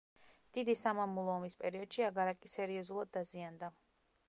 დიდი 0.57 0.73
სამამულო 0.83 1.33
ომის 1.41 1.57
პერიოდში 1.59 2.07
აგარაკი 2.09 2.53
სერიოზულად 2.55 3.15
დაზიანდა. 3.19 3.73